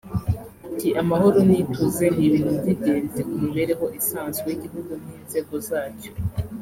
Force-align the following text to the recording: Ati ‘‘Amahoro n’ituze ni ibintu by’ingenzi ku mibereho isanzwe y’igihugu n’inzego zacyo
Ati 0.67 0.89
‘‘Amahoro 1.01 1.37
n’ituze 1.47 2.05
ni 2.15 2.23
ibintu 2.27 2.51
by’ingenzi 2.59 3.19
ku 3.27 3.33
mibereho 3.43 3.85
isanzwe 3.99 4.45
y’igihugu 4.49 4.91
n’inzego 5.03 5.55
zacyo 5.67 6.11